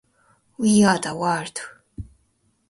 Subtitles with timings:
[0.57, 1.59] We are the world